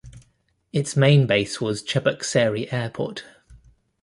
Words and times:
Its 0.73 0.97
main 0.97 1.27
base 1.27 1.61
was 1.61 1.83
Cheboksary 1.83 2.73
Airport. 2.73 3.23